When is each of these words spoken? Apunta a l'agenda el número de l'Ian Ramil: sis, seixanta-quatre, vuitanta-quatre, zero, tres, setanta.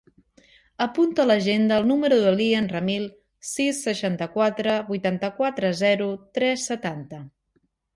Apunta 0.85 1.21
a 1.23 1.27
l'agenda 1.31 1.77
el 1.81 1.85
número 1.91 2.17
de 2.25 2.33
l'Ian 2.39 2.71
Ramil: 2.73 3.07
sis, 3.53 3.85
seixanta-quatre, 3.91 4.83
vuitanta-quatre, 4.93 5.77
zero, 5.87 6.13
tres, 6.41 6.71
setanta. 6.75 7.27